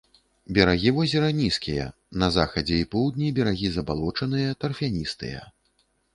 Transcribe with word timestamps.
Берагі 0.57 0.93
возера 0.99 1.27
нізкія, 1.41 1.85
на 2.23 2.31
захадзе 2.39 2.75
і 2.85 2.89
поўдні 2.97 3.27
берагі 3.41 3.67
забалочаныя, 3.77 4.59
тарфяністыя. 4.61 5.39